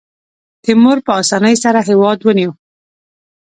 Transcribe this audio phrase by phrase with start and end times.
[0.63, 2.51] تیمور په اسانۍ سره هېواد ونیو.